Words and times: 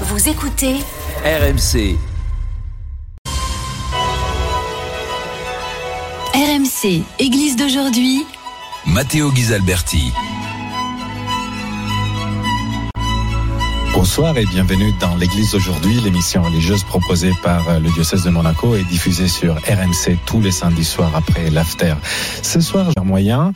Vous 0.00 0.28
écoutez 0.28 0.74
RMC. 1.24 1.96
RMC, 6.34 7.04
Église 7.20 7.54
d'aujourd'hui. 7.54 8.26
Matteo 8.86 9.30
Ghisalberti. 9.30 10.12
Bonsoir 14.04 14.36
et 14.36 14.44
bienvenue 14.44 14.92
dans 15.00 15.16
l'Église 15.16 15.52
d'aujourd'hui, 15.52 15.98
l'émission 16.04 16.42
religieuse 16.42 16.84
proposée 16.84 17.32
par 17.42 17.66
euh, 17.70 17.78
le 17.78 17.90
diocèse 17.90 18.22
de 18.22 18.28
Monaco 18.28 18.76
et 18.76 18.84
diffusée 18.84 19.28
sur 19.28 19.54
RMC 19.54 20.18
tous 20.26 20.42
les 20.42 20.50
samedis 20.50 20.84
soirs 20.84 21.16
après 21.16 21.48
l'after. 21.48 21.94
Ce 22.42 22.60
soir, 22.60 22.84
j'ai 22.90 23.00
un 23.00 23.04
moyen 23.04 23.54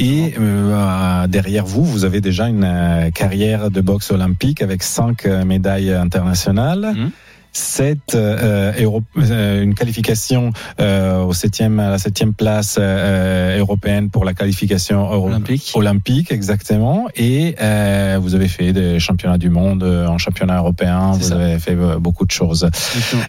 et 0.00 0.36
euh, 0.40 1.26
derrière 1.26 1.66
vous, 1.66 1.84
vous 1.84 2.06
avez 2.06 2.22
déjà 2.22 2.48
une 2.48 2.64
euh, 2.64 3.10
carrière 3.10 3.70
de 3.70 3.82
boxe 3.82 4.10
olympique 4.10 4.62
avec 4.62 4.82
cinq 4.82 5.26
euh, 5.26 5.44
médailles 5.44 5.92
internationales. 5.92 6.94
Mhm. 6.96 7.10
Sept, 7.52 8.14
euh, 8.14 8.72
Euro- 8.80 9.02
euh, 9.18 9.62
une 9.62 9.74
qualification 9.74 10.52
euh, 10.80 11.22
au 11.24 11.32
septième, 11.32 11.80
à 11.80 11.90
la 11.90 11.98
septième 11.98 12.32
place 12.32 12.76
euh, 12.80 13.58
européenne 13.58 14.08
pour 14.10 14.24
la 14.24 14.34
qualification 14.34 15.10
euro- 15.12 15.26
Olympique. 15.28 15.72
olympique 15.74 16.32
exactement. 16.32 17.06
Et 17.16 17.56
euh, 17.60 18.18
vous 18.22 18.34
avez 18.34 18.48
fait 18.48 18.72
des 18.72 18.98
championnats 19.00 19.38
du 19.38 19.50
monde 19.50 19.82
euh, 19.82 20.06
en 20.06 20.18
championnat 20.18 20.58
européen. 20.58 21.12
Vous 21.12 21.28
ça. 21.28 21.34
avez 21.36 21.58
fait 21.58 21.74
euh, 21.76 21.98
beaucoup 21.98 22.24
de 22.24 22.30
choses. 22.30 22.68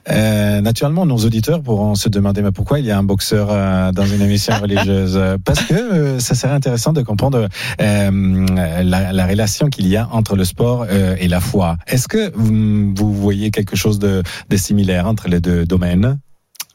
Euh, 0.09 0.61
naturellement 0.61 1.05
nos 1.05 1.17
auditeurs 1.17 1.61
pourront 1.61 1.95
se 1.95 2.09
demander 2.09 2.41
mais 2.41 2.51
pourquoi 2.51 2.79
il 2.79 2.85
y 2.85 2.91
a 2.91 2.97
un 2.97 3.03
boxeur 3.03 3.47
euh, 3.51 3.91
dans 3.91 4.05
une 4.05 4.21
émission 4.21 4.53
religieuse? 4.61 5.17
Euh, 5.17 5.37
parce 5.43 5.61
que 5.61 5.73
euh, 5.73 6.19
ça 6.19 6.35
serait 6.35 6.53
intéressant 6.53 6.93
de 6.93 7.01
comprendre 7.01 7.47
euh, 7.81 8.45
la, 8.83 9.13
la 9.13 9.25
relation 9.27 9.67
qu'il 9.67 9.87
y 9.87 9.97
a 9.97 10.07
entre 10.11 10.35
le 10.35 10.45
sport 10.45 10.85
euh, 10.89 11.15
et 11.19 11.27
la 11.27 11.39
foi. 11.39 11.77
Est-ce 11.87 12.07
que 12.07 12.31
vous, 12.35 12.93
vous 12.95 13.13
voyez 13.13 13.51
quelque 13.51 13.75
chose 13.75 13.99
de, 13.99 14.10
de 14.49 14.57
similaire 14.57 15.07
entre 15.07 15.27
les 15.27 15.39
deux 15.39 15.65
domaines? 15.65 16.19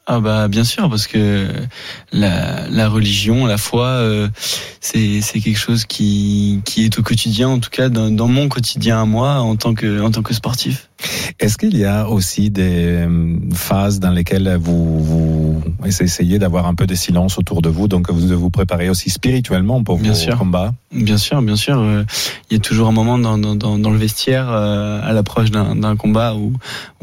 Ah 0.09 0.21
bah 0.21 0.47
bien 0.47 0.63
sûr 0.63 0.89
parce 0.89 1.09
que 1.09 1.49
la, 2.13 2.89
religion, 2.89 3.45
la 3.45 3.59
foi, 3.59 3.87
euh, 3.87 4.29
c'est 4.81 5.21
c'est 5.21 5.41
quelque 5.41 5.59
chose 5.59 5.85
qui 5.85 6.61
qui 6.65 6.85
est 6.85 6.97
au 6.97 7.03
quotidien, 7.03 7.49
en 7.49 7.59
tout 7.59 7.71
cas 7.71 7.89
dans, 7.89 8.09
dans 8.09 8.29
mon 8.29 8.49
quotidien 8.49 9.03
à 9.03 9.05
moi 9.05 9.41
en 9.41 9.57
tant 9.57 9.75
que 9.75 10.01
en 10.01 10.13
tant 10.13 10.23
que 10.23 10.33
sportif. 10.33 10.91
Est-ce 11.39 11.59
qu'il 11.59 11.77
y 11.77 11.85
a 11.85 12.09
aussi 12.09 12.51
des 12.51 13.05
euh, 13.07 13.37
phases 13.53 14.01
dans 14.01 14.11
lesquelles 14.11 14.57
vous, 14.59 15.03
vous 15.05 15.63
essayez 16.01 16.39
d'avoir 16.39 16.67
un 16.67 16.75
peu 16.75 16.87
de 16.87 16.95
silence 16.95 17.39
autour 17.39 17.61
de 17.63 17.69
vous, 17.69 17.87
donc 17.87 18.11
vous 18.11 18.37
vous 18.39 18.51
préparez 18.51 18.89
aussi 18.89 19.11
spirituellement 19.11 19.83
pour 19.85 19.99
Bien 19.99 20.13
vos 20.13 20.19
sûr. 20.19 20.39
combats? 20.39 20.73
Bien 20.93 21.19
sûr, 21.19 21.43
bien 21.43 21.57
sûr. 21.57 21.79
euh, 21.79 22.05
Il 22.51 22.55
y 22.55 22.57
a 22.57 22.61
toujours 22.61 22.89
un 22.89 22.93
moment 22.93 23.19
dans, 23.19 23.37
dans, 23.39 23.55
dans, 23.55 23.79
dans 23.79 23.91
le 23.91 23.99
vestiaire, 23.99 24.47
euh, 24.51 25.01
à 25.03 25.13
l'approche 25.13 25.51
d'un 25.51 25.77
d'un 25.77 25.97
combat, 25.97 26.35
où, 26.35 26.53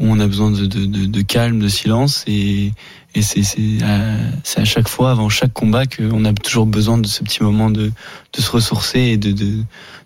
on 0.00 0.18
a 0.18 0.26
besoin 0.26 0.50
de, 0.50 0.66
de, 0.66 0.86
de, 0.86 1.06
de 1.06 1.20
calme, 1.22 1.60
de 1.60 1.68
silence. 1.68 2.24
Et, 2.26 2.72
et 3.14 3.22
c'est 3.22 3.42
c'est 3.42 3.82
à, 3.82 4.16
c'est 4.42 4.60
à 4.60 4.64
chaque 4.64 4.88
fois, 4.88 5.10
avant 5.10 5.28
chaque 5.28 5.52
combat, 5.52 5.86
qu'on 5.86 6.24
a 6.24 6.32
toujours 6.32 6.66
besoin 6.66 6.98
de 6.98 7.06
ce 7.06 7.22
petit 7.22 7.42
moment 7.42 7.70
de, 7.70 7.92
de 8.32 8.40
se 8.40 8.50
ressourcer 8.50 9.00
et 9.00 9.16
de, 9.16 9.32
de, 9.32 9.62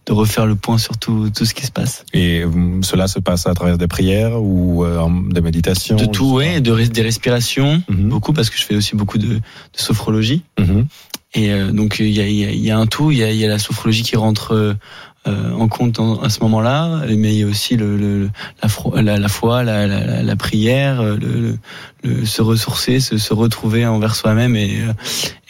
de 0.06 0.12
refaire 0.12 0.46
le 0.46 0.56
point 0.56 0.78
sur 0.78 0.96
tout, 0.98 1.30
tout 1.30 1.44
ce 1.44 1.54
qui 1.54 1.64
se 1.64 1.70
passe. 1.72 2.04
Et 2.12 2.42
euh, 2.42 2.82
cela 2.82 3.08
se 3.08 3.18
passe 3.18 3.46
à 3.46 3.54
travers 3.54 3.78
des 3.78 3.88
prières 3.88 4.42
ou 4.42 4.84
euh, 4.84 5.08
des 5.30 5.40
méditations 5.40 5.96
De 5.96 6.06
tout, 6.06 6.34
ouais, 6.34 6.60
de, 6.60 6.74
des 6.84 7.02
respirations. 7.02 7.82
Mhm. 7.88 8.08
beaucoup, 8.08 8.32
parce 8.32 8.50
que 8.50 8.58
je 8.58 8.64
fais 8.64 8.76
aussi 8.76 8.94
beaucoup 8.94 9.18
de, 9.18 9.34
de 9.36 9.40
sophrologie. 9.74 10.42
Mhm. 10.58 10.86
Et 11.34 11.50
euh, 11.52 11.72
donc 11.72 11.96
il 12.00 12.10
y 12.10 12.20
a, 12.20 12.26
il 12.26 12.36
y, 12.36 12.44
a, 12.44 12.50
il 12.50 12.60
y 12.60 12.70
a 12.70 12.78
un 12.78 12.86
tout, 12.86 13.10
il 13.10 13.18
y 13.18 13.22
a, 13.22 13.30
il 13.30 13.38
y 13.38 13.44
a 13.44 13.48
la 13.48 13.58
sophrologie 13.58 14.02
qui 14.02 14.16
rentre 14.16 14.76
euh, 15.28 15.52
en 15.52 15.68
compte 15.68 16.00
en- 16.00 16.20
à 16.22 16.28
ce 16.30 16.40
moment-là, 16.40 17.02
mais 17.08 17.34
il 17.34 17.38
y 17.40 17.42
a 17.42 17.46
aussi 17.46 17.76
le, 17.76 17.96
le- 17.96 18.30
la, 18.62 18.68
fro- 18.68 19.00
la, 19.00 19.18
la 19.18 19.28
foi, 19.28 19.62
la, 19.64 19.86
la, 19.86 20.36
prière, 20.36 21.00
euh, 21.00 21.16
le, 21.16 21.28
le- 21.40 21.58
le- 22.04 22.26
se 22.26 22.42
ressourcer, 22.42 23.00
se, 23.00 23.18
se 23.18 23.34
retrouver 23.34 23.86
envers 23.86 24.14
soi-même 24.14 24.56
et, 24.56 24.80
euh, 24.80 24.92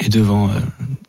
et 0.00 0.08
devant, 0.08 0.50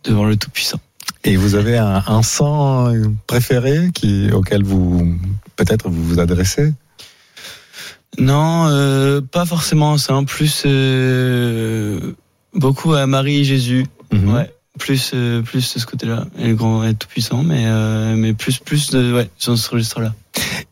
devant 0.04 0.26
le 0.26 0.36
Tout-Puissant. 0.36 0.80
Et 1.26 1.36
vous 1.36 1.56
avez 1.56 1.78
un, 1.78 2.04
un 2.08 2.24
sang 2.24 2.94
préféré 3.28 3.90
qui, 3.94 4.32
auquel 4.32 4.64
vous 4.64 5.16
peut-être 5.58 5.90
vous 5.90 6.04
vous 6.04 6.20
adressez? 6.20 6.74
Non, 8.18 8.68
euh, 8.68 9.22
pas 9.22 9.46
forcément, 9.46 9.98
c'est 9.98 10.12
un 10.12 10.24
plus 10.24 10.64
euh, 10.66 12.14
beaucoup 12.54 12.94
à 12.94 13.06
Marie 13.08 13.40
et 13.40 13.44
Jésus. 13.44 13.86
Mhm. 14.12 14.34
Ouais. 14.34 14.52
Plus, 14.80 15.12
euh, 15.14 15.42
plus 15.42 15.76
de 15.76 15.80
ce 15.80 15.86
côté-là, 15.86 16.26
et 16.40 16.48
le 16.48 16.56
grand 16.56 16.84
et 16.84 16.96
tout 16.96 17.08
puissant, 17.08 17.44
mais 17.44 17.66
euh, 17.68 18.16
mais 18.16 18.34
plus 18.34 18.58
plus 18.58 18.90
de 18.90 19.14
ouais 19.14 19.30
sur 19.38 19.56
ce 19.58 19.70
registre-là. 19.70 20.16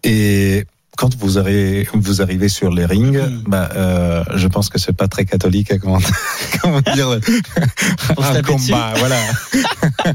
Et 0.04 0.66
quand 0.98 1.16
vous 1.18 1.38
arrivez, 1.40 1.88
vous 1.94 2.22
arrivez 2.22 2.50
sur 2.50 2.70
les 2.72 2.86
rings, 2.86 3.18
Mhm. 3.18 3.44
bah, 3.48 3.70
euh, 3.76 4.24
je 4.36 4.48
pense 4.48 4.68
que 4.70 4.80
c'est 4.80 4.92
pas 4.96 5.08
très 5.08 5.24
catholique, 5.26 5.72
hein, 5.72 5.78
comment, 5.82 6.00
comment 6.62 6.82
dire, 6.82 7.08
un 7.12 7.18
dessus. 7.20 8.44
combat, 8.44 8.94
voilà. 8.98 9.16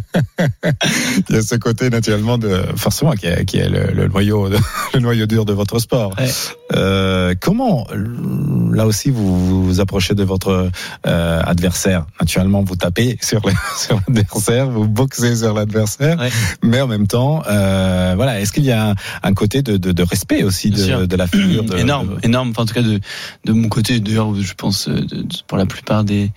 Il 1.29 1.35
y 1.37 1.39
a 1.39 1.43
ce 1.43 1.55
côté 1.57 1.91
naturellement 1.91 2.39
de, 2.39 2.63
forcément, 2.77 3.13
qui 3.13 3.27
est, 3.27 3.45
qui 3.45 3.59
est 3.59 3.69
le, 3.69 3.93
le 3.93 4.09
noyau, 4.09 4.49
le 4.95 5.01
noyau 5.01 5.27
dur 5.27 5.45
de 5.45 5.53
votre 5.53 5.79
sport. 5.79 6.13
Ouais. 6.19 6.29
Euh, 6.75 7.35
comment, 7.41 7.87
là 8.73 8.87
aussi, 8.87 9.11
vous 9.11 9.65
vous 9.67 9.81
approchez 9.81 10.15
de 10.15 10.25
votre 10.25 10.71
euh, 11.07 11.41
adversaire? 11.45 12.07
Naturellement, 12.21 12.63
vous 12.63 12.77
tapez 12.77 13.19
sur 13.23 13.41
l'adversaire, 14.09 14.69
vous 14.69 14.87
boxez 14.89 15.37
sur 15.37 15.55
l'adversaire, 15.55 16.19
Ouais. 16.19 16.31
mais 16.63 16.81
en 16.81 16.87
même 16.89 17.07
temps, 17.07 17.43
euh, 17.49 18.15
voilà, 18.17 18.41
est-ce 18.41 18.53
qu'il 18.53 18.65
y 18.65 18.73
a 18.73 18.91
un, 18.91 18.95
un 19.23 19.35
côté 19.35 19.63
de, 19.63 19.77
de, 19.77 19.93
de 19.93 20.03
respect 20.03 20.43
aussi 20.43 20.71
de, 21.01 21.07
de 21.07 21.17
la 21.17 21.27
figure 21.27 21.65
de, 21.65 21.77
énorme, 21.77 22.17
de- 22.21 22.27
énorme. 22.27 22.51
Enfin, 22.51 22.63
en 22.63 22.67
tout 22.67 22.75
cas, 22.75 22.83
de, 22.83 23.01
de 23.45 23.53
mon 23.53 23.69
côté, 23.69 24.01
d'ailleurs, 24.01 24.35
je 24.35 24.55
pense 24.55 24.89
euh, 24.89 24.95
de- 25.01 25.23
de- 25.23 25.27
pour 25.47 25.59
la 25.59 25.67
plupart 25.67 26.05
des, 26.05 26.31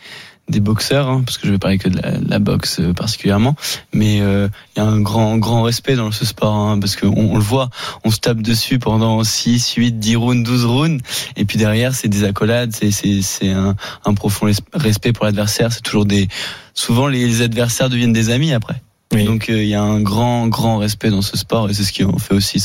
des 0.48 0.60
boxeurs, 0.60 1.10
hein, 1.10 1.24
parce 1.26 1.40
que 1.40 1.48
je 1.48 1.52
vais 1.54 1.58
parler 1.58 1.80
que 1.80 1.90
de 1.90 2.00
la, 2.00 2.20
la 2.20 2.38
boxe 2.40 2.80
euh, 2.80 2.94
particulièrement, 2.94 3.56
mais 3.94 4.22
euh, 4.22 4.48
il 4.76 4.80
y 4.80 4.82
a 4.84 4.88
un 4.88 5.00
grand, 5.02 5.38
grand 5.38 5.64
respect 5.64 5.96
dans 5.96 6.12
ce 6.12 6.24
sport, 6.24 6.54
hein, 6.54 6.80
parce 6.80 6.96
qu'on 6.96 7.08
on 7.18 7.36
le 7.38 7.44
voit, 7.44 7.70
on 8.04 8.12
se 8.12 8.20
tape 8.20 8.42
dessus 8.44 8.78
pendant 8.78 9.24
6, 9.24 9.74
8, 9.74 9.94
10 10.00 10.16
rounds, 10.18 10.44
12 10.48 10.66
rounds, 10.66 11.04
et 11.36 11.46
puis 11.46 11.58
derrière, 11.58 11.96
c'est 11.96 12.10
des 12.10 12.24
accolades, 12.26 12.74
c'est, 12.76 12.92
c'est, 12.92 13.24
c'est 13.24 13.50
un, 13.52 13.76
un 14.06 14.14
profond 14.14 14.46
res- 14.48 14.60
respect 14.76 15.14
pour 15.14 15.26
l'adversaire, 15.26 15.74
c'est 15.74 15.82
toujours 15.82 16.06
des... 16.06 16.28
Souvent, 16.76 17.08
les 17.08 17.42
adversaires 17.42 17.90
deviennent 17.90 18.14
des 18.14 18.30
amis 18.30 18.54
après. 18.54 18.82
Oui. 19.16 19.26
Donc 19.26 19.50
euh, 19.50 19.64
il 19.64 19.70
y 19.70 19.76
a 19.76 19.82
un 19.82 20.02
grand 20.02 20.48
grand 20.48 20.78
respect 20.78 21.10
dans 21.10 21.22
ce 21.22 21.38
sport 21.38 21.70
et 21.70 21.74
c'est 21.74 21.84
ce 21.84 21.92
qui 21.92 22.04
en 22.04 22.18
fait 22.18 22.34
aussi 22.34 22.64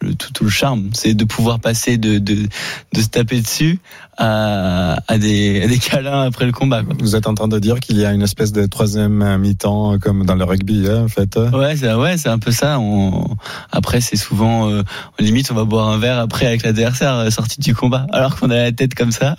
le, 0.00 0.14
tout, 0.14 0.32
tout 0.32 0.44
le 0.44 0.50
charme, 0.50 0.90
c'est 0.92 1.14
de 1.14 1.24
pouvoir 1.24 1.60
passer 1.60 1.96
de, 1.96 2.18
de, 2.18 2.48
de 2.92 3.00
se 3.00 3.08
taper 3.08 3.40
dessus 3.40 3.78
à, 4.18 4.98
à, 5.08 5.18
des, 5.18 5.62
à 5.62 5.66
des 5.66 5.78
câlins 5.78 6.22
après 6.22 6.44
le 6.44 6.52
combat. 6.52 6.82
Quoi. 6.82 6.94
Vous 6.98 7.16
êtes 7.16 7.26
en 7.26 7.34
train 7.34 7.48
de 7.48 7.58
dire 7.58 7.80
qu'il 7.80 7.98
y 7.98 8.04
a 8.04 8.12
une 8.12 8.22
espèce 8.22 8.52
de 8.52 8.66
troisième 8.66 9.38
mi-temps 9.38 9.98
comme 9.98 10.26
dans 10.26 10.34
le 10.34 10.44
rugby, 10.44 10.86
hein, 10.88 11.04
en 11.04 11.08
fait. 11.08 11.36
Ouais, 11.36 11.76
c'est 11.76 11.92
ouais, 11.94 12.16
c'est 12.18 12.28
un 12.28 12.38
peu 12.38 12.50
ça. 12.50 12.78
On... 12.78 13.36
Après, 13.70 14.00
c'est 14.00 14.16
souvent 14.16 14.70
euh, 14.70 14.82
limite, 15.18 15.50
on 15.50 15.54
va 15.54 15.64
boire 15.64 15.88
un 15.88 15.98
verre 15.98 16.18
après 16.18 16.46
avec 16.46 16.62
l'adversaire 16.62 17.14
euh, 17.14 17.30
sorti 17.30 17.60
du 17.60 17.74
combat, 17.74 18.06
alors 18.12 18.36
qu'on 18.36 18.50
a 18.50 18.56
la 18.56 18.72
tête 18.72 18.94
comme 18.94 19.12
ça. 19.12 19.34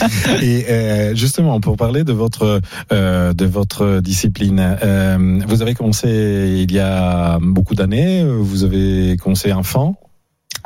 Et 0.42 0.66
euh, 0.68 1.14
justement, 1.14 1.60
pour 1.60 1.76
parler 1.76 2.04
de 2.04 2.12
votre 2.12 2.60
euh, 2.92 3.32
de 3.32 3.46
votre 3.46 4.00
discipline, 4.00 4.78
euh, 4.82 5.40
vous 5.46 5.62
avez 5.62 5.74
commencé 5.74 6.03
il 6.04 6.72
y 6.72 6.78
a 6.78 7.38
beaucoup 7.40 7.74
d'années. 7.74 8.24
Vous 8.24 8.64
avez 8.64 9.16
commencé 9.16 9.52
enfant. 9.52 9.96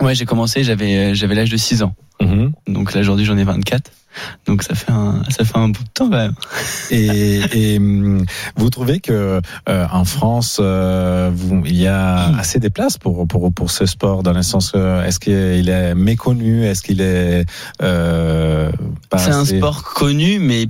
Ouais, 0.00 0.14
j'ai 0.14 0.26
commencé, 0.26 0.62
j'avais 0.62 0.96
euh, 1.10 1.14
j'avais 1.14 1.34
l'âge 1.34 1.50
de 1.50 1.56
6 1.56 1.82
ans. 1.82 1.94
Mhm. 2.20 2.52
Donc 2.68 2.94
là 2.94 3.00
aujourd'hui, 3.00 3.24
j'en 3.24 3.36
ai 3.36 3.44
24. 3.44 3.90
Donc 4.46 4.62
ça 4.62 4.74
fait 4.74 4.90
un 4.90 5.22
ça 5.28 5.44
fait 5.44 5.56
un 5.56 5.68
bout 5.68 5.82
de 5.82 5.88
temps 5.92 6.08
quand 6.10 6.16
même. 6.16 6.34
Et, 6.90 7.40
et 7.52 7.78
hum, 7.78 8.24
vous 8.56 8.70
trouvez 8.70 9.00
que 9.00 9.40
euh, 9.68 9.86
en 9.92 10.04
France, 10.04 10.58
euh, 10.60 11.30
vous- 11.34 11.62
il 11.66 11.76
y 11.76 11.86
a 11.86 12.26
assez 12.36 12.58
de 12.58 12.68
places 12.68 12.96
pour 12.98 13.26
pour 13.28 13.52
pour 13.52 13.70
ce 13.70 13.86
sport 13.86 14.22
dans 14.22 14.32
le 14.32 14.42
sens 14.42 14.72
est-ce 14.74 15.18
qu'il 15.20 15.68
est 15.68 15.94
méconnu, 15.94 16.64
est-ce 16.64 16.82
qu'il 16.82 17.00
est 17.00 17.44
euh, 17.82 18.70
pas 19.10 19.18
C'est 19.18 19.30
un 19.30 19.44
sport 19.44 19.82
connu 19.84 20.38
mais 20.40 20.66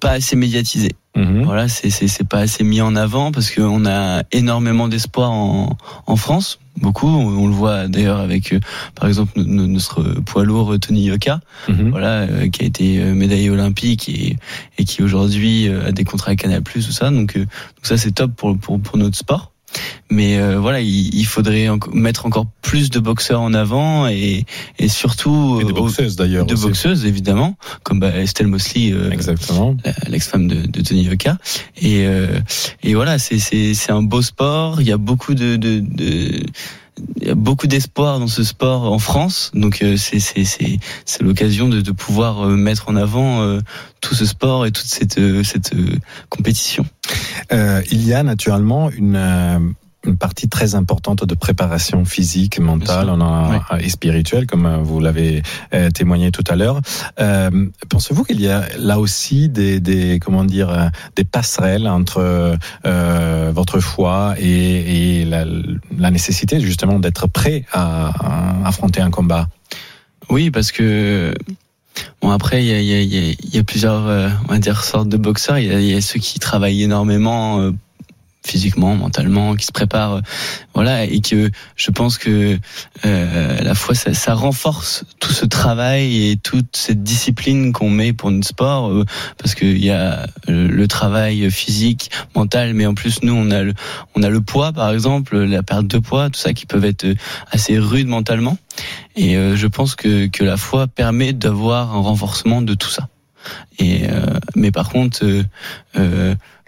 pas 0.00 0.10
assez 0.12 0.36
médiatisé. 0.36 0.92
Mhm. 1.16 1.44
Voilà, 1.44 1.68
c'est 1.68 2.28
pas 2.28 2.38
assez 2.40 2.64
mis 2.64 2.80
en 2.80 2.96
avant 2.96 3.30
parce 3.30 3.50
qu'on 3.52 3.86
a 3.86 4.24
énormément 4.32 4.88
d'espoir 4.88 5.30
en 5.30 5.76
en 6.06 6.16
France, 6.16 6.58
beaucoup. 6.80 7.06
On, 7.06 7.28
on 7.44 7.46
le 7.46 7.52
voit 7.52 7.86
d'ailleurs 7.86 8.18
avec, 8.18 8.52
euh, 8.52 8.58
par 8.96 9.06
exemple, 9.08 9.32
no- 9.36 9.44
no- 9.44 9.66
notre 9.68 10.02
poids 10.22 10.44
lourd 10.44 10.74
Tony 10.80 11.04
Yoka, 11.04 11.40
Mhm. 11.68 11.90
voilà, 11.90 12.22
euh, 12.22 12.48
qui 12.48 12.62
a 12.62 12.66
été 12.66 13.00
euh, 13.00 13.14
médaillé 13.14 13.48
olympique 13.50 14.08
et 14.08 14.36
et 14.78 14.84
qui 14.84 15.02
aujourd'hui 15.04 15.68
euh, 15.68 15.86
a 15.88 15.92
des 15.92 16.02
contrats 16.04 16.32
à 16.32 16.36
Canal+, 16.36 16.62
tout 16.64 16.80
ça. 16.82 17.10
Donc 17.10 17.36
euh, 17.36 17.40
donc 17.40 17.84
ça 17.84 17.96
c'est 17.96 18.10
top 18.12 18.34
pour 18.34 18.58
pour 18.58 18.80
pour 18.80 18.98
notre 18.98 19.16
sport. 19.16 19.52
Mais 20.10 20.38
euh, 20.38 20.58
voilà, 20.60 20.80
il, 20.80 21.14
il 21.14 21.24
faudrait 21.26 21.68
enco- 21.68 21.90
mettre 21.92 22.26
encore 22.26 22.46
plus 22.62 22.90
de 22.90 22.98
boxeurs 23.00 23.40
en 23.40 23.54
avant 23.54 24.06
et 24.08 24.44
et 24.78 24.88
surtout 24.88 25.58
Et 25.60 25.64
au- 25.64 25.72
boxeuses 25.72 26.16
d'ailleurs. 26.16 26.46
de 26.46 26.54
aussi. 26.54 26.62
boxeuses 26.64 27.06
évidemment, 27.06 27.56
comme 27.82 28.00
bah, 28.00 28.14
Estelle 28.16 28.46
Mosley. 28.46 28.92
euh, 28.92 29.10
Exactement. 29.10 29.76
l'ex-femme 30.08 30.46
de, 30.48 30.66
de 30.66 30.80
Tony 30.82 31.02
Yoka. 31.04 31.38
Et, 31.80 32.06
euh, 32.06 32.38
et 32.82 32.94
voilà, 32.94 33.18
c'est, 33.18 33.38
c'est, 33.38 33.74
c'est 33.74 33.92
un 33.92 34.02
beau 34.02 34.22
sport. 34.22 34.80
Il 34.80 34.86
y 34.86 34.92
a 34.92 34.96
beaucoup 34.98 35.34
de, 35.34 35.56
de, 35.56 35.80
de, 35.80 36.42
il 37.20 37.28
y 37.28 37.30
a 37.30 37.34
beaucoup 37.34 37.66
d'espoir 37.66 38.20
dans 38.20 38.26
ce 38.26 38.44
sport 38.44 38.92
en 38.92 38.98
France, 38.98 39.50
donc 39.54 39.82
euh, 39.82 39.96
c'est 39.96 40.20
c'est 40.20 40.44
c'est 40.44 40.78
c'est 41.04 41.22
l'occasion 41.22 41.68
de, 41.68 41.80
de 41.80 41.92
pouvoir 41.92 42.46
euh, 42.46 42.56
mettre 42.56 42.88
en 42.88 42.96
avant 42.96 43.42
euh, 43.42 43.60
tout 44.00 44.14
ce 44.14 44.24
sport 44.24 44.66
et 44.66 44.72
toute 44.72 44.86
cette 44.86 45.20
cette 45.44 45.74
euh, 45.74 45.98
compétition. 46.28 46.86
Il 47.50 48.06
y 48.06 48.14
a 48.14 48.22
naturellement 48.22 48.90
une, 48.90 49.74
une 50.06 50.16
partie 50.16 50.48
très 50.48 50.74
importante 50.74 51.24
de 51.24 51.34
préparation 51.34 52.04
physique, 52.04 52.58
mentale 52.58 53.06
Bien 53.06 53.14
on 53.14 53.20
a, 53.22 53.80
et 53.80 53.88
spirituelle, 53.88 54.46
comme 54.46 54.66
euh, 54.66 54.76
vous 54.78 55.00
l'avez 55.00 55.42
euh, 55.72 55.90
témoigné 55.90 56.30
tout 56.30 56.44
à 56.48 56.56
l'heure. 56.56 56.80
Euh, 57.20 57.50
Pensez-vous 57.88 58.24
qu'il 58.24 58.40
y 58.40 58.48
a 58.48 58.64
là 58.78 58.98
aussi 58.98 59.48
des, 59.48 59.80
des 59.80 60.18
comment 60.20 60.44
dire 60.44 60.90
des 61.16 61.24
passerelles 61.24 61.88
entre 61.88 62.56
euh, 62.86 63.52
votre 63.54 63.80
foi 63.80 64.34
et, 64.38 65.20
et 65.20 65.24
la, 65.24 65.44
la 65.98 66.10
nécessité 66.10 66.60
justement 66.60 66.98
d'être 66.98 67.26
prêt 67.28 67.64
à, 67.72 68.08
à 68.62 68.68
affronter 68.68 69.00
un 69.00 69.10
combat? 69.10 69.48
Oui, 70.30 70.50
parce 70.50 70.72
que 70.72 71.34
bon 72.22 72.30
après 72.30 72.62
il 72.64 72.66
y 72.66 72.72
a, 72.72 72.80
il 72.80 72.86
y, 72.86 72.94
a, 72.94 73.00
il 73.02 73.14
y 73.14 73.30
a- 73.30 73.34
il 73.42 73.54
y 73.54 73.58
a 73.58 73.62
plusieurs 73.64 74.06
euh, 74.06 74.28
on 74.48 74.52
va 74.52 74.58
dire 74.58 74.82
sortes 74.84 75.08
de 75.08 75.16
boxeurs. 75.16 75.58
Il 75.58 75.82
y 75.84 75.94
a, 75.94 76.00
ceux 76.00 76.18
qui 76.18 76.38
travaillent 76.38 76.82
énormément 76.82 77.70
physiquement, 78.44 78.94
mentalement, 78.94 79.56
qui 79.56 79.64
se 79.64 79.72
préparent, 79.72 80.16
euh, 80.16 80.20
voilà, 80.74 81.04
et 81.04 81.20
que 81.20 81.50
je 81.76 81.90
pense 81.90 82.18
que 82.18 82.58
euh, 83.04 83.58
la 83.62 83.74
foi 83.74 83.94
ça, 83.94 84.12
ça 84.12 84.34
renforce 84.34 85.04
tout 85.18 85.32
ce 85.32 85.46
travail 85.46 86.30
et 86.30 86.36
toute 86.36 86.76
cette 86.76 87.02
discipline 87.02 87.72
qu'on 87.72 87.90
met 87.90 88.12
pour 88.12 88.30
notre 88.30 88.46
sport, 88.46 88.90
euh, 88.90 89.04
parce 89.38 89.54
qu'il 89.54 89.82
y 89.82 89.90
a 89.90 90.26
euh, 90.48 90.68
le 90.68 90.88
travail 90.88 91.50
physique, 91.50 92.10
mental, 92.34 92.74
mais 92.74 92.86
en 92.86 92.94
plus 92.94 93.22
nous 93.22 93.34
on 93.34 93.50
a 93.50 93.62
le 93.62 93.74
on 94.14 94.22
a 94.22 94.28
le 94.28 94.40
poids 94.40 94.72
par 94.72 94.90
exemple, 94.90 95.38
la 95.38 95.62
perte 95.62 95.86
de 95.86 95.98
poids, 95.98 96.28
tout 96.30 96.40
ça 96.40 96.52
qui 96.52 96.66
peuvent 96.66 96.84
être 96.84 97.04
euh, 97.04 97.14
assez 97.50 97.78
rudes 97.78 98.08
mentalement. 98.08 98.58
Et 99.16 99.36
euh, 99.36 99.56
je 99.56 99.66
pense 99.66 99.94
que, 99.94 100.26
que 100.26 100.44
la 100.44 100.56
foi 100.56 100.86
permet 100.86 101.32
d'avoir 101.32 101.94
un 101.94 102.00
renforcement 102.00 102.60
de 102.60 102.74
tout 102.74 102.90
ça. 102.90 103.08
Et 103.78 104.04
mais 104.56 104.70
par 104.70 104.88
contre, 104.88 105.22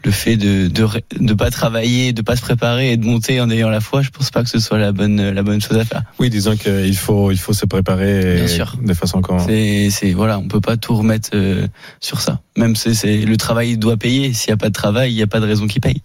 le 0.06 0.12
fait 0.12 0.36
de, 0.36 0.68
de 0.68 0.86
de 1.18 1.34
pas 1.34 1.50
travailler, 1.50 2.12
de 2.12 2.22
pas 2.22 2.36
se 2.36 2.40
préparer 2.40 2.92
et 2.92 2.96
de 2.96 3.04
monter 3.04 3.40
en 3.40 3.50
ayant 3.50 3.68
la 3.68 3.80
foi, 3.80 4.02
je 4.02 4.10
pense 4.10 4.30
pas 4.30 4.44
que 4.44 4.48
ce 4.48 4.60
soit 4.60 4.78
la 4.78 4.92
bonne 4.92 5.30
la 5.30 5.42
bonne 5.42 5.60
chose 5.60 5.76
à 5.76 5.84
faire. 5.84 6.04
Oui, 6.20 6.30
disons 6.30 6.56
qu'il 6.56 6.96
faut 6.96 7.32
il 7.32 7.38
faut 7.38 7.52
se 7.52 7.66
préparer 7.66 8.36
Bien 8.36 8.46
sûr. 8.46 8.76
de 8.80 8.94
façon 8.94 9.20
qu'on 9.20 9.40
C'est 9.40 9.90
c'est 9.90 10.12
voilà, 10.12 10.38
on 10.38 10.46
peut 10.46 10.60
pas 10.60 10.76
tout 10.76 10.94
remettre 10.94 11.30
euh, 11.34 11.66
sur 12.00 12.20
ça. 12.20 12.40
Même 12.56 12.76
c'est 12.76 12.94
c'est 12.94 13.18
le 13.18 13.36
travail 13.36 13.76
doit 13.78 13.96
payer. 13.96 14.32
S'il 14.32 14.50
y 14.50 14.52
a 14.52 14.56
pas 14.56 14.68
de 14.68 14.74
travail, 14.74 15.10
il 15.12 15.16
y 15.16 15.22
a 15.22 15.26
pas 15.26 15.40
de 15.40 15.46
raison 15.46 15.66
qui 15.66 15.80
paye. 15.80 16.00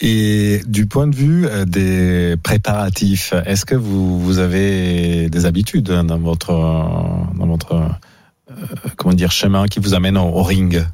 Et 0.00 0.60
du 0.68 0.86
point 0.86 1.08
de 1.08 1.16
vue 1.16 1.46
euh, 1.46 1.64
des 1.64 2.36
préparatifs, 2.40 3.34
est-ce 3.46 3.64
que 3.64 3.74
vous, 3.74 4.20
vous 4.20 4.38
avez 4.38 5.28
des 5.28 5.44
habitudes 5.44 5.90
hein, 5.90 6.04
dans 6.04 6.18
votre, 6.18 6.52
dans 6.52 7.46
votre 7.46 7.72
euh, 7.72 8.54
comment 8.96 9.14
dire, 9.14 9.32
chemin 9.32 9.66
qui 9.66 9.80
vous 9.80 9.94
amène 9.94 10.16
au, 10.16 10.28
au 10.28 10.42
ring? 10.44 10.84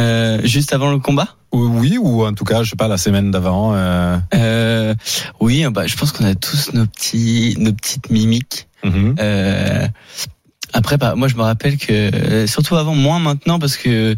Euh, 0.00 0.40
juste 0.44 0.72
avant 0.72 0.90
le 0.90 0.98
combat. 0.98 1.28
Ou- 1.52 1.66
Oui, 1.78 1.98
ou 2.00 2.24
en 2.24 2.32
tout 2.32 2.44
cas, 2.44 2.62
je 2.64 2.70
sais 2.70 2.76
pas, 2.76 2.88
la 2.88 2.98
semaine 2.98 3.30
d'avant. 3.30 3.74
euh, 3.74 4.16
Euh, 4.34 4.94
oui, 5.40 5.64
bah, 5.70 5.86
je 5.86 5.96
pense 5.96 6.10
qu'on 6.12 6.24
a 6.24 6.34
tous 6.34 6.72
nos 6.72 6.86
petits 6.86 7.54
nos 7.58 7.72
petites 7.72 8.10
mimiques. 8.10 8.66
mhm. 8.82 9.14
Euh, 10.74 10.78
après, 10.78 10.96
bah, 10.96 11.14
moi, 11.16 11.28
je 11.28 11.36
me 11.36 11.42
rappelle 11.42 11.76
que, 11.78 11.92
euh, 11.92 12.46
surtout 12.46 12.76
avant, 12.76 12.94
moins 12.94 13.18
maintenant, 13.18 13.58
parce 13.58 13.76
que 13.76 14.14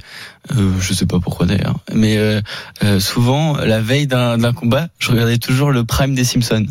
euh, 0.56 0.70
je 0.80 0.92
sais 0.92 1.06
pas 1.06 1.18
pourquoi 1.18 1.46
d'ailleurs, 1.46 1.76
mais 1.92 2.16
euh, 2.18 2.40
euh, 2.84 3.00
souvent, 3.00 3.56
la 3.56 3.80
veille 3.80 4.06
d'un 4.06 4.52
combat, 4.52 4.88
je 4.98 5.10
regardais 5.10 5.38
toujours 5.38 5.72
le 5.72 5.84
prime 5.84 6.14
des 6.14 6.24
Simpsons. 6.24 6.66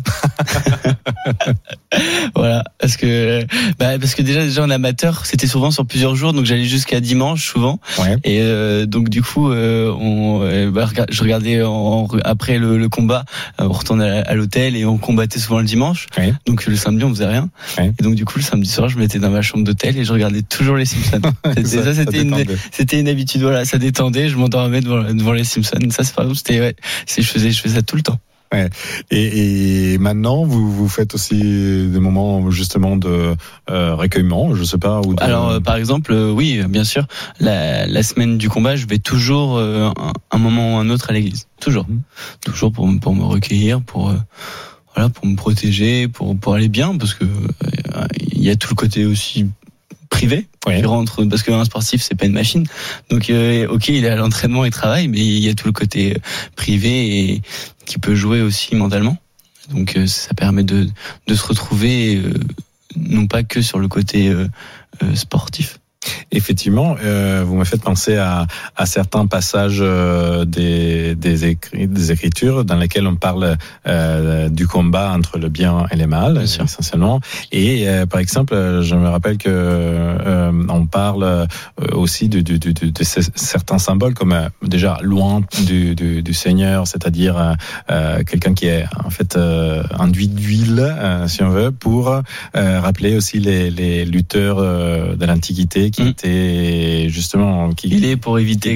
voilà, 2.34 2.64
parce 2.78 2.96
que, 2.96 3.44
bah, 3.78 3.98
parce 3.98 4.14
que 4.14 4.22
déjà, 4.22 4.42
déjà 4.42 4.62
en 4.62 4.70
amateur, 4.70 5.26
c'était 5.26 5.46
souvent 5.46 5.70
sur 5.70 5.86
plusieurs 5.86 6.16
jours, 6.16 6.32
donc 6.32 6.46
j'allais 6.46 6.64
jusqu'à 6.64 7.00
dimanche 7.00 7.46
souvent. 7.46 7.78
Ouais. 7.98 8.16
Et 8.24 8.40
euh, 8.40 8.86
donc 8.86 9.08
du 9.08 9.22
coup, 9.22 9.50
euh, 9.50 9.92
on, 9.92 10.40
euh, 10.42 10.70
bah, 10.70 10.88
je 11.10 11.22
regardais 11.22 11.62
en- 11.62 12.08
après 12.24 12.58
le, 12.58 12.78
le 12.78 12.88
combat, 12.88 13.24
euh, 13.60 13.66
on 13.68 13.72
retournait 13.72 14.22
à, 14.26 14.34
l'hôtel 14.34 14.76
et 14.76 14.84
on 14.84 14.98
combattait 14.98 15.38
souvent 15.38 15.58
le 15.58 15.64
dimanche. 15.64 16.06
Ouais. 16.16 16.32
Donc 16.46 16.66
le 16.66 16.76
samedi, 16.76 17.04
on 17.04 17.10
faisait 17.10 17.26
rien. 17.26 17.50
Ouais. 17.78 17.92
Et 17.98 18.02
donc 18.02 18.14
du 18.14 18.24
coup, 18.24 18.38
le 18.38 18.44
samedi 18.44 18.70
soir, 18.70 18.88
je 18.88 18.98
m'étais 18.98 19.18
dans 19.18 19.30
ma 19.30 19.42
chambre 19.42 19.64
et 19.84 20.04
je 20.04 20.12
regardais 20.12 20.42
toujours 20.42 20.76
les 20.76 20.84
Simpsons. 20.86 21.20
C'était- 21.44 21.64
ça, 21.64 21.84
ça 21.84 21.94
c'était 21.94 22.22
une, 23.00 23.08
habitude. 23.08 23.42
Voilà, 23.42 23.64
ça 23.64 23.78
détendait. 23.78 24.28
Je 24.28 24.36
m'endormais 24.36 24.80
devant, 24.80 25.02
devant 25.12 25.32
les 25.32 25.44
Simpsons. 25.44 25.78
Ça, 25.90 26.02
c'est 26.04 26.12
exemple, 26.18 26.36
c'était, 26.36 26.60
ouais, 26.60 26.76
je 27.08 27.22
faisais, 27.22 27.50
je 27.50 27.60
faisais 27.60 27.76
ça 27.76 27.82
tout 27.82 27.96
le 27.96 28.02
temps. 28.02 28.18
Et, 29.10 29.92
et 29.94 29.98
maintenant, 29.98 30.44
vous, 30.44 30.72
vous 30.72 30.88
faites 30.88 31.14
aussi 31.14 31.34
des 31.34 31.98
moments 32.00 32.50
justement 32.50 32.96
de 32.96 33.34
euh, 33.70 33.94
recueillement, 33.94 34.54
je 34.54 34.64
sais 34.64 34.78
pas. 34.78 35.00
Ou 35.00 35.14
de... 35.14 35.22
Alors, 35.22 35.50
euh, 35.50 35.60
par 35.60 35.76
exemple, 35.76 36.12
euh, 36.12 36.30
oui, 36.30 36.62
bien 36.68 36.84
sûr, 36.84 37.06
la, 37.40 37.86
la 37.86 38.02
semaine 38.02 38.38
du 38.38 38.48
combat, 38.48 38.76
je 38.76 38.86
vais 38.86 38.98
toujours 38.98 39.58
un, 39.58 39.92
un 40.30 40.38
moment 40.38 40.76
ou 40.76 40.78
un 40.78 40.88
autre 40.90 41.10
à 41.10 41.12
l'église, 41.12 41.48
toujours, 41.60 41.86
Mhm. 41.88 42.00
toujours 42.44 42.72
pour 42.72 42.86
me- 42.88 42.98
pour 42.98 43.14
me 43.14 43.24
recueillir, 43.24 43.82
pour 43.82 44.14
voilà, 44.94 45.10
pour 45.10 45.26
me 45.26 45.36
protéger, 45.36 46.08
pour 46.08 46.38
pour 46.38 46.54
aller 46.54 46.68
bien, 46.68 46.96
parce 46.96 47.12
que 47.14 47.24
il 48.32 48.42
y 48.42 48.48
a 48.48 48.56
tout 48.56 48.68
le 48.70 48.76
côté 48.76 49.04
aussi 49.04 49.46
privé 50.16 50.48
qui 50.64 50.84
rentre 50.84 51.24
parce 51.24 51.42
qu'un 51.42 51.64
sportif 51.64 52.00
c'est 52.02 52.14
pas 52.14 52.24
une 52.24 52.32
machine. 52.32 52.66
Donc 53.10 53.28
euh, 53.28 53.68
ok 53.68 53.88
il 53.88 54.04
est 54.04 54.08
à 54.08 54.16
l'entraînement 54.16 54.64
il 54.64 54.70
travaille 54.70 55.08
mais 55.08 55.18
il 55.18 55.44
y 55.44 55.48
a 55.50 55.54
tout 55.54 55.66
le 55.66 55.72
côté 55.72 56.14
euh, 56.14 56.18
privé 56.56 57.18
et 57.18 57.42
qui 57.84 57.98
peut 57.98 58.14
jouer 58.14 58.40
aussi 58.40 58.74
mentalement. 58.74 59.18
Donc 59.70 59.96
euh, 59.96 60.06
ça 60.06 60.32
permet 60.32 60.64
de 60.64 60.88
de 61.26 61.34
se 61.34 61.44
retrouver 61.46 62.16
euh, 62.16 62.32
non 62.96 63.26
pas 63.26 63.42
que 63.42 63.60
sur 63.60 63.78
le 63.78 63.88
côté 63.88 64.28
euh, 64.28 64.48
euh, 65.02 65.14
sportif 65.14 65.80
Effectivement, 66.32 66.96
euh, 67.04 67.44
vous 67.46 67.54
me 67.56 67.64
faites 67.64 67.82
penser 67.82 68.16
à, 68.16 68.46
à 68.76 68.84
certains 68.86 69.26
passages 69.26 69.78
euh, 69.80 70.44
des, 70.44 71.14
des, 71.14 71.52
écri- 71.52 71.86
des 71.86 72.10
écritures 72.12 72.64
dans 72.64 72.76
lesquels 72.76 73.06
on 73.06 73.14
parle 73.16 73.56
euh, 73.86 74.48
du 74.48 74.66
combat 74.66 75.12
entre 75.12 75.38
le 75.38 75.48
bien 75.48 75.86
et 75.92 75.96
le 75.96 76.06
mal, 76.06 76.40
essentiellement. 76.42 77.20
Et 77.52 77.88
euh, 77.88 78.06
par 78.06 78.18
exemple, 78.20 78.54
je 78.82 78.94
me 78.96 79.08
rappelle 79.08 79.38
que 79.38 79.48
euh, 79.48 80.52
on 80.68 80.86
parle 80.86 81.22
euh, 81.24 81.46
aussi 81.92 82.28
de, 82.28 82.40
de, 82.40 82.56
de, 82.56 82.72
de- 82.72 82.90
de 82.90 83.04
ce- 83.04 83.20
certains 83.36 83.78
symboles 83.78 84.14
comme 84.14 84.32
euh, 84.32 84.48
déjà 84.62 84.98
loin 85.02 85.42
du, 85.64 85.94
du, 85.94 86.22
du 86.22 86.34
Seigneur, 86.34 86.86
c'est-à-dire 86.88 87.54
quelqu'un 88.26 88.54
qui 88.54 88.66
est 88.66 88.84
en 89.04 89.10
fait 89.10 89.36
euh, 89.36 89.82
enduit 89.98 90.28
d'huile, 90.28 90.80
euh, 90.80 91.28
si 91.28 91.42
on 91.42 91.50
veut, 91.50 91.70
pour 91.70 92.08
euh, 92.10 92.22
rappeler 92.80 93.16
aussi 93.16 93.38
les, 93.38 93.70
les 93.70 94.04
lutteurs 94.04 94.56
de 94.60 95.24
l'Antiquité 95.26 95.90
qui 95.90 96.02
Mm. 96.02 96.15
Étaient 96.16 97.08
justement 97.08 97.72
qui 97.72 97.88
il 97.88 98.04
est 98.04 98.16
pour 98.16 98.38
éviter 98.38 98.72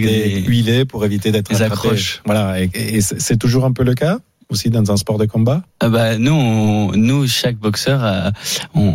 huilés 0.47 0.85
pour 0.85 1.05
éviter 1.05 1.33
d'être 1.33 1.51
les 1.51 1.63
accroches. 1.63 2.23
Voilà, 2.27 2.61
et, 2.63 2.71
et 2.75 3.01
c'est 3.01 3.37
toujours 3.39 3.65
un 3.65 3.73
peu 3.73 3.83
le 3.85 3.95
cas 3.95 4.19
aussi 4.51 4.69
dans 4.69 4.91
un 4.91 4.97
sport 4.97 5.17
de 5.19 5.27
combat? 5.27 5.63
Ah 5.81 5.89
bah 5.89 6.19
nous, 6.19 6.33
on- 6.33 6.93
nous 6.97 7.27
chaque 7.29 7.57
boxeur, 7.57 8.03
a- 8.03 8.33
on, 8.75 8.93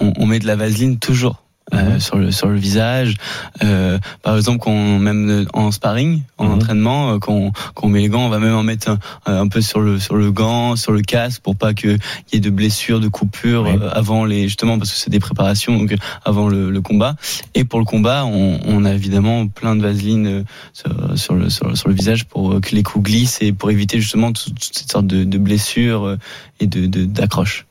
on, 0.00 0.12
on 0.18 0.26
met 0.26 0.38
de 0.40 0.46
la 0.46 0.56
vaseline 0.56 0.98
toujours. 0.98 1.44
Euh, 1.74 1.94
Mhm. 1.94 2.00
sur 2.00 2.16
le 2.16 2.30
sur 2.32 2.48
le 2.48 2.56
visage 2.56 3.16
euh, 3.62 3.98
par 4.22 4.36
exemple 4.36 4.58
qu'on 4.58 4.98
même 4.98 5.46
en 5.52 5.70
sparring 5.70 6.22
en 6.38 6.46
Mhm. 6.46 6.52
entraînement 6.52 7.10
euh, 7.14 7.18
qu'on 7.18 7.52
qu'on 7.74 7.88
met 7.88 8.00
les 8.00 8.08
gants 8.08 8.26
on 8.26 8.28
va 8.30 8.38
même 8.38 8.54
en 8.54 8.62
mettre 8.62 8.90
un, 8.90 8.98
un 9.26 9.48
peu 9.48 9.60
sur 9.60 9.80
le 9.80 9.98
sur 9.98 10.16
le 10.16 10.32
gant 10.32 10.76
sur 10.76 10.92
le 10.92 11.02
casque 11.02 11.42
pour 11.42 11.56
pas 11.56 11.74
que 11.74 11.88
il 11.88 11.98
y 12.34 12.36
ait 12.36 12.40
de 12.40 12.50
blessures 12.50 13.00
de 13.00 13.08
coupures 13.08 13.64
Oui. 13.64 13.78
euh, 13.80 13.90
avant 13.92 14.24
les 14.24 14.44
justement 14.44 14.78
parce 14.78 14.90
que 14.92 14.96
c'est 14.96 15.10
des 15.10 15.20
préparations 15.20 15.76
donc 15.78 15.92
euh, 15.92 15.96
avant 16.24 16.48
le, 16.48 16.70
le 16.70 16.80
combat 16.80 17.16
et 17.54 17.64
pour 17.64 17.78
le 17.78 17.84
combat 17.84 18.24
on, 18.24 18.60
on 18.64 18.84
a 18.84 18.92
évidemment 18.92 19.46
plein 19.46 19.76
de 19.76 19.82
vaseline 19.82 20.26
euh, 20.26 20.42
sur, 20.72 21.18
sur 21.18 21.34
le 21.34 21.50
sur, 21.50 21.76
sur 21.76 21.88
le 21.88 21.94
visage 21.94 22.24
pour 22.24 22.52
euh, 22.54 22.60
que 22.60 22.74
les 22.74 22.82
coups 22.82 23.04
glissent 23.10 23.38
et 23.42 23.52
pour 23.52 23.70
éviter 23.70 24.00
justement 24.00 24.32
toutes 24.32 24.54
toutes 24.58 24.74
ces 24.78 24.86
sortes 24.88 25.06
de, 25.06 25.24
de 25.24 25.38
blessures 25.38 26.06
euh, 26.06 26.18
et 26.60 26.66
de 26.66 26.86
de- 26.86 27.04
d'accroches 27.04 27.66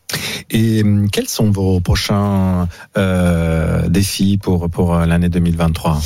Et 0.49 0.81
hum, 0.83 1.09
quels 1.09 1.27
sont 1.27 1.51
vos 1.51 1.79
prochains 1.79 2.67
euh, 2.97 3.87
défis 3.89 4.37
pour 4.37 4.69
pour 4.69 4.95
euh, 4.95 5.05
l'année 5.05 5.29
2023 5.29 5.99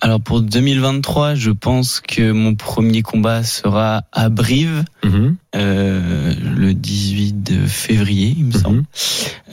Alors 0.00 0.20
pour 0.20 0.40
2023, 0.42 1.34
je 1.34 1.50
pense 1.50 2.00
que 2.00 2.30
mon 2.30 2.54
premier 2.54 3.02
combat 3.02 3.42
sera 3.42 4.04
à 4.12 4.28
Brive 4.28 4.84
Mhm, 5.02 5.36
euh, 5.56 6.34
le 6.56 6.74
18 6.74 7.42
de 7.42 7.66
février, 7.66 8.34
il 8.38 8.44
me 8.46 8.52
semble. 8.52 8.76
mhm. 8.78 8.84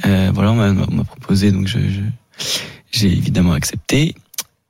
Euh, 0.06 0.32
voilà, 0.34 0.52
on 0.52 0.56
m'a- 0.56 1.04
proposé, 1.04 1.52
donc 1.52 1.68
je 1.68 1.80
j'ai 2.92 3.08
évidemment 3.08 3.54
accepté. 3.54 4.14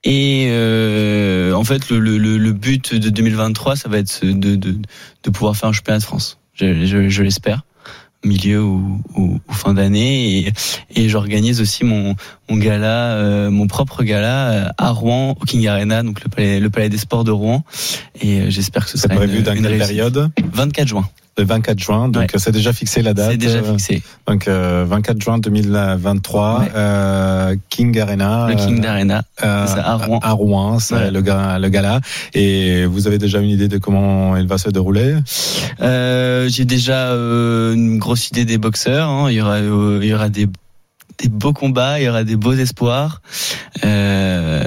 Et 0.04 0.48
euh, 0.50 1.54
en 1.54 1.64
fait, 1.66 1.90
le, 1.90 2.00
le, 2.00 2.18
le- 2.18 2.38
le 2.38 2.52
but 2.54 2.96
de 2.96 3.10
2023, 3.10 3.76
ça 3.76 3.90
va 3.90 3.98
être 3.98 4.26
de, 4.26 4.56
de, 4.56 4.78
de 5.24 5.30
pouvoir 5.30 5.56
faire 5.58 5.68
un 5.70 5.74
championnat 5.74 6.00
de 6.00 6.04
France. 6.04 6.38
Je, 6.54 6.86
je, 6.86 7.10
je 7.10 7.24
l'espère, 7.24 7.64
milieu 8.24 8.64
ou, 8.64 9.02
ou, 9.16 9.40
ou 9.48 9.54
fin 9.54 9.74
d'année. 9.74 10.40
Et, 10.40 10.54
et 10.96 11.10
j'organise 11.10 11.62
aussi 11.62 11.84
mon, 11.84 12.16
mon 12.50 12.58
gala, 12.58 13.14
euh, 13.14 13.50
mon 13.50 13.68
propre 13.68 14.04
gala 14.04 14.52
euh, 14.52 14.70
à 14.78 14.92
Rouen, 14.92 15.36
au 15.40 15.46
King 15.46 15.68
Arena, 15.68 16.04
donc 16.04 16.24
le 16.24 16.30
palais, 16.30 16.60
le 16.60 16.70
palais 16.70 16.90
des 16.90 16.98
sports 16.98 17.24
de 17.24 17.32
Rouen. 17.32 17.64
Et 18.22 18.42
euh, 18.42 18.50
j'espère 18.50 18.86
que 18.86 18.92
ce 18.92 18.98
sera 18.98 19.16
prévu 19.16 19.40
une, 19.40 19.44
dans 19.44 19.54
une 19.54 19.64
période? 19.64 20.30
24 20.54 20.88
juin. 20.88 21.10
Le 21.38 21.44
24 21.46 21.80
juin. 21.80 22.10
Donc 22.10 22.24
Ouais. 22.24 22.28
c'est 22.40 22.52
déjà 22.52 22.74
fixé 22.74 23.02
la 23.02 23.14
date. 23.14 23.32
C'est 23.32 23.38
déjà 23.38 23.58
euh, 23.60 23.72
fixé. 23.72 24.02
Donc 24.28 24.48
euh, 24.48 24.86
24 24.88 25.22
juin 25.22 25.38
2023, 25.38 26.60
Ouais. 26.60 26.66
euh, 26.76 27.56
King 27.70 28.00
Arena. 28.00 28.48
Le 28.50 28.56
King 28.56 28.84
euh, 28.86 29.20
euh, 29.44 29.66
c'est 29.68 29.80
à 29.80 29.96
Rouen. 29.96 30.20
À 30.24 30.32
Rouen, 30.32 30.80
c'est 30.80 30.96
Ouais. 30.96 31.12
le, 31.12 31.22
ga- 31.22 31.60
le 31.60 31.70
gala. 31.70 32.02
Et 32.34 32.86
vous 32.86 33.08
avez 33.08 33.18
déjà 33.18 33.40
une 33.40 33.50
idée 33.50 33.68
de 33.68 33.78
comment 33.78 34.36
il 34.38 34.48
va 34.48 34.58
se 34.58 34.70
dérouler? 34.70 35.16
Euh, 35.82 36.48
J'ai 36.50 36.66
déjà 36.66 37.10
euh, 37.12 37.74
une 37.74 37.98
grosse 38.00 38.30
idée 38.30 38.46
des 38.46 38.58
boxeurs. 38.58 39.10
hein. 39.10 39.30
Il 39.30 39.36
y 39.36 39.42
aura, 39.42 39.56
euh, 39.56 40.00
il 40.02 40.08
y 40.10 40.14
aura 40.14 40.30
des, 40.30 40.48
des 41.20 41.30
beaux 41.30 41.54
combats, 41.54 42.00
il 42.00 42.06
y 42.06 42.10
aura 42.10 42.24
des 42.24 42.36
beaux 42.36 42.54
espoirs. 42.54 43.22
Euh, 43.86 44.64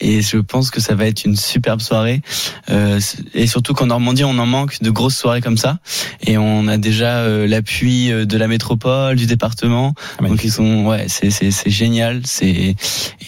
et 0.00 0.22
je 0.22 0.38
pense 0.38 0.70
que 0.70 0.80
ça 0.80 0.94
va 0.94 1.06
être 1.06 1.24
une 1.24 1.36
superbe 1.36 1.80
soirée. 1.80 2.22
Euh, 2.70 3.00
et 3.34 3.46
surtout 3.46 3.74
qu'en 3.74 3.86
Normandie, 3.86 4.24
on 4.24 4.38
en 4.38 4.46
manque 4.46 4.80
de 4.82 4.90
grosses 4.90 5.16
soirées 5.16 5.40
comme 5.40 5.56
ça. 5.58 5.78
Et 6.26 6.38
on 6.38 6.68
a 6.68 6.76
déjà 6.76 7.18
euh, 7.18 7.46
l'appui 7.46 8.10
euh, 8.12 8.24
de 8.24 8.36
la 8.36 8.48
métropole, 8.48 9.16
du 9.16 9.26
département. 9.26 9.94
Ah, 10.18 10.28
Donc 10.28 10.44
ils 10.44 10.52
sont, 10.52 10.86
ouais, 10.86 11.06
c'est 11.08 11.30
c'est 11.30 11.50
c'est 11.50 11.70
génial. 11.70 12.22
C'est 12.24 12.76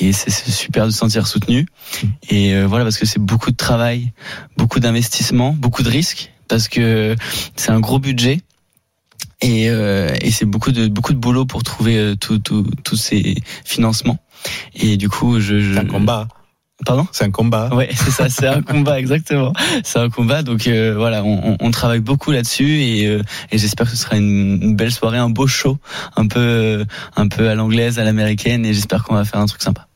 et 0.01 0.13
c'est 0.13 0.31
super 0.31 0.87
de 0.87 0.91
se 0.91 0.99
sentir 0.99 1.27
soutenu. 1.27 1.67
Et 2.29 2.55
euh, 2.55 2.67
voilà 2.67 2.85
parce 2.85 2.99
que 2.99 3.07
c'est 3.07 3.21
beaucoup 3.21 3.51
de 3.51 3.57
travail, 3.57 4.13
beaucoup 4.57 4.81
d'investissement, 4.81 5.53
beaucoup 5.53 5.83
de 5.83 5.89
risques 5.91 6.33
parce 6.49 6.69
que 6.69 7.17
c'est 7.57 7.71
un 7.71 7.81
gros 7.81 7.99
budget. 7.99 8.41
Et, 9.43 9.71
euh, 9.71 10.15
et 10.21 10.31
c'est 10.31 10.45
beaucoup 10.45 10.71
de 10.71 10.87
beaucoup 10.89 11.15
de 11.15 11.19
boulot 11.19 11.47
pour 11.47 11.63
trouver 11.63 11.97
euh, 11.97 12.15
tout- 12.15 12.39
tout- 12.41 12.67
tous 12.85 12.97
ces 12.97 13.37
financements. 13.65 14.19
Et 14.75 14.97
du 14.99 15.09
coup, 15.09 15.41
je, 15.41 15.61
je 15.61 15.79
un 15.79 15.87
combat. 15.87 16.29
Pardon? 16.87 17.07
C'est 17.13 17.25
un 17.25 17.31
combat. 17.31 17.69
Ouais, 17.75 17.91
c'est 17.95 18.11
ça, 18.11 18.29
c'est 18.31 18.47
un 18.47 18.63
combat 18.63 18.99
exactement. 18.99 19.53
C'est 19.85 19.99
un 19.99 20.09
combat, 20.09 20.43
donc 20.43 20.67
euh, 20.67 20.95
voilà, 20.97 21.23
on, 21.25 21.57
on- 21.61 21.71
travaille 21.71 22.01
beaucoup 22.01 22.31
là-dessus 22.33 22.81
et, 22.83 23.07
euh, 23.07 23.23
et 23.53 23.59
j'espère 23.59 23.87
que 23.87 23.93
ce 23.97 24.03
sera 24.03 24.17
une, 24.17 24.59
une 24.63 24.77
belle 24.77 24.91
soirée, 24.93 25.19
un 25.19 25.31
beau 25.31 25.47
show, 25.47 25.79
un 26.17 26.27
peu 26.27 26.41
euh, 26.41 26.85
un 27.17 27.29
peu 27.29 27.49
à 27.49 27.55
l'anglaise, 27.55 27.99
à 27.99 28.05
l'américaine, 28.05 28.65
et 28.67 28.73
j'espère 28.75 29.05
qu'on 29.05 29.15
va 29.15 29.25
faire 29.25 29.41
un 29.41 29.47
truc 29.47 29.63
sympa. 29.63 29.87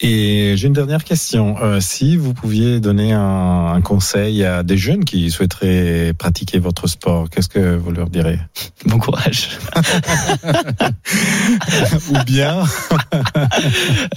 Et 0.00 0.54
j'ai 0.56 0.66
une 0.66 0.72
dernière 0.72 1.04
question. 1.04 1.56
Euh, 1.62 1.80
si 1.80 2.16
vous 2.16 2.34
pouviez 2.34 2.80
donner 2.80 3.12
un, 3.12 3.72
un 3.74 3.80
conseil 3.80 4.44
à 4.44 4.62
des 4.62 4.76
jeunes 4.76 5.04
qui 5.04 5.30
souhaiteraient 5.30 6.12
pratiquer 6.16 6.58
votre 6.58 6.86
sport, 6.86 7.30
qu'est-ce 7.30 7.48
que 7.48 7.76
vous 7.76 7.90
leur 7.90 8.10
direz? 8.10 8.38
Bon 8.86 8.98
courage. 8.98 9.48
Ou 12.10 12.24
bien 12.24 12.64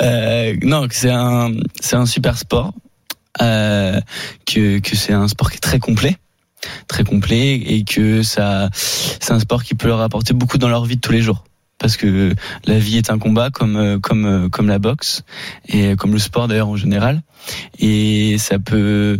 Euh, 0.01 0.55
non, 0.63 0.87
que 0.87 0.95
c'est 0.95 1.11
un 1.11 1.51
c'est 1.79 1.95
un 1.95 2.05
super 2.05 2.37
sport, 2.37 2.73
euh, 3.41 3.99
que 4.45 4.79
que 4.79 4.95
c'est 4.95 5.13
un 5.13 5.27
sport 5.27 5.51
qui 5.51 5.57
est 5.57 5.59
très 5.59 5.79
complet 5.79 6.17
très 6.87 7.03
complet 7.03 7.55
et 7.55 7.83
que 7.83 8.23
ça 8.23 8.69
c'est 8.73 9.31
un 9.31 9.39
sport 9.39 9.63
qui 9.63 9.75
peut 9.75 9.87
leur 9.87 10.01
apporter 10.01 10.33
beaucoup 10.33 10.57
dans 10.57 10.69
leur 10.69 10.85
vie 10.85 10.95
de 10.95 11.01
tous 11.01 11.11
les 11.11 11.21
jours 11.21 11.43
parce 11.77 11.97
que 11.97 12.33
la 12.65 12.79
vie 12.79 12.97
est 12.97 13.09
un 13.09 13.19
combat 13.19 13.49
comme 13.49 13.75
euh, 13.75 13.99
comme 13.99 14.25
euh, 14.25 14.49
comme 14.49 14.67
la 14.67 14.79
boxe 14.79 15.23
et 15.67 15.95
comme 15.95 16.13
le 16.13 16.19
sport 16.19 16.47
d'ailleurs 16.47 16.69
en 16.69 16.77
général. 16.77 17.21
Et 17.79 18.37
ça 18.39 18.59
peut 18.59 19.19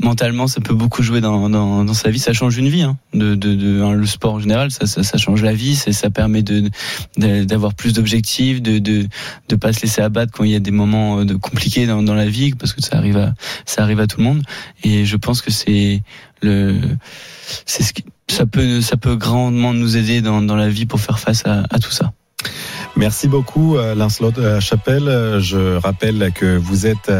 mentalement 0.00 0.46
ça 0.46 0.60
peut 0.60 0.74
beaucoup 0.74 1.02
jouer 1.02 1.20
dans, 1.22 1.48
dans, 1.48 1.84
dans 1.84 1.94
sa 1.94 2.10
vie. 2.10 2.18
Ça 2.18 2.34
change 2.34 2.58
une 2.58 2.68
vie 2.68 2.82
hein. 2.82 2.98
de, 3.14 3.34
de, 3.34 3.54
de 3.54 3.82
hein, 3.82 3.94
le 3.94 4.06
sport 4.06 4.34
en 4.34 4.40
général 4.40 4.70
ça, 4.70 4.86
ça, 4.86 5.02
ça 5.02 5.16
change 5.18 5.42
la 5.42 5.54
vie. 5.54 5.74
C'est 5.74 5.92
ça 5.92 6.10
permet 6.10 6.42
de 6.42 6.68
de- 7.16 7.44
d'avoir 7.44 7.74
plus 7.74 7.94
d'objectifs 7.94 8.60
de, 8.60 8.78
de 8.78 9.06
de 9.48 9.56
pas 9.56 9.72
se 9.72 9.80
laisser 9.82 10.02
abattre 10.02 10.32
quand 10.32 10.44
il 10.44 10.50
y 10.50 10.54
a 10.56 10.60
des 10.60 10.70
moments 10.70 11.20
euh, 11.20 11.24
de 11.24 11.34
compliqués 11.34 11.86
dans, 11.86 12.02
dans 12.02 12.14
la 12.14 12.26
vie 12.28 12.54
parce 12.54 12.72
que 12.74 12.82
ça 12.82 12.96
arrive 12.98 13.16
à 13.16 13.32
ça 13.64 13.82
arrive 13.82 14.00
à 14.00 14.06
tout 14.06 14.18
le 14.18 14.24
monde. 14.24 14.42
Et 14.84 15.06
je 15.06 15.16
pense 15.16 15.40
que 15.40 15.50
c'est 15.50 16.02
le 16.42 16.78
c'est 17.64 17.82
ce 17.82 17.92
qui, 17.94 18.04
ça 18.28 18.46
peut 18.46 18.80
ça 18.80 18.96
peut 18.96 19.16
grandement 19.16 19.72
nous 19.72 19.96
aider 19.96 20.20
dans, 20.20 20.56
la 20.56 20.68
vie 20.68 20.86
pour 20.86 21.00
faire 21.00 21.18
face 21.18 21.44
à 21.46 21.78
tout 21.78 21.90
ça 21.90 22.12
Merci 22.98 23.28
beaucoup, 23.28 23.76
euh, 23.76 23.94
Lancelot 23.94 24.32
euh, 24.38 24.58
Chapelle. 24.58 25.06
Euh, 25.08 25.38
Je 25.38 25.76
rappelle 25.76 26.32
que 26.34 26.56
vous 26.56 26.86
êtes 26.86 27.10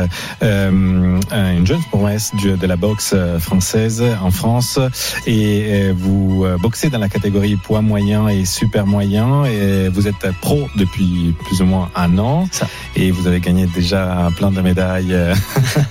une 0.40 1.66
jeune 1.66 1.82
promesse 1.90 2.32
de 2.42 2.66
la 2.66 2.76
boxe 2.76 3.14
française 3.40 4.02
en 4.22 4.30
France 4.30 4.78
et 5.26 5.90
vous 5.92 6.46
boxez 6.60 6.88
dans 6.88 6.98
la 6.98 7.08
catégorie 7.08 7.56
poids 7.56 7.82
moyen 7.82 8.28
et 8.28 8.44
super 8.44 8.86
moyen 8.86 9.44
et 9.44 9.88
vous 9.88 10.08
êtes 10.08 10.30
pro 10.40 10.66
depuis 10.76 11.34
plus 11.44 11.60
ou 11.62 11.66
moins 11.66 11.90
un 11.94 12.18
an 12.18 12.48
Ça. 12.50 12.66
et 12.96 13.10
vous 13.10 13.26
avez 13.26 13.40
gagné 13.40 13.66
déjà 13.66 14.28
plein 14.36 14.50
de 14.50 14.60
médailles, 14.60 15.16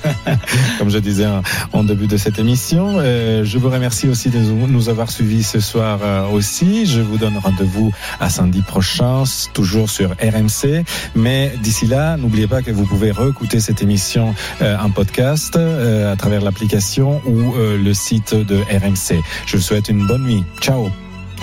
comme 0.79 0.89
je 0.89 0.97
disais 0.97 1.27
en- 1.73 1.83
début 1.83 2.07
de 2.07 2.17
cette 2.17 2.39
émission. 2.39 2.99
Je 3.01 3.57
vous 3.57 3.69
remercie 3.69 4.07
aussi 4.09 4.29
de 4.29 4.39
nous 4.39 4.89
avoir 4.89 5.11
suivis 5.11 5.43
ce 5.43 5.59
soir 5.59 5.99
aussi. 6.33 6.85
Je 6.87 7.01
vous 7.01 7.17
donne 7.17 7.37
rendez-vous 7.37 7.91
à 8.19 8.29
samedi 8.29 8.61
prochain, 8.61 9.21
s- 9.23 9.49
toujours 9.75 9.89
sur 9.89 10.11
RMC. 10.11 10.85
Mais 11.15 11.51
d'ici 11.61 11.85
là, 11.85 12.15
n'oubliez 12.15 12.47
pas 12.47 12.61
que 12.61 12.71
vous 12.71 12.85
pouvez 12.85 13.11
réécouter 13.11 13.59
cette 13.59 13.81
émission 13.81 14.33
euh, 14.61 14.77
en 14.77 14.89
podcast 14.89 15.55
euh, 15.57 16.13
à 16.13 16.15
travers 16.15 16.41
l'application 16.41 17.21
ou 17.25 17.55
euh, 17.55 17.77
le 17.77 17.93
site 17.93 18.33
de 18.33 18.57
RMC. 18.57 19.21
Je 19.45 19.57
vous 19.57 19.63
souhaite 19.63 19.89
une 19.89 20.07
bonne 20.07 20.23
nuit. 20.23 20.43
Ciao. 20.61 20.89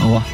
au 0.01 0.03
revoir 0.03 0.25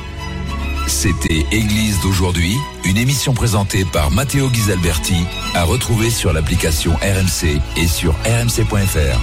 C'était 0.87 1.45
Église 1.51 2.01
d'aujourd'hui, 2.03 2.55
une 2.85 2.99
émission 2.99 3.35
présentée 3.35 3.85
par 3.85 4.13
Matteo 4.13 4.49
Ghisalberti, 4.49 5.17
à 5.55 5.65
retrouver 5.65 6.11
sur 6.11 6.33
l'application 6.33 6.93
RMC 7.03 7.61
et 7.77 7.89
sur 7.89 8.13
rmc.fr. 8.25 9.19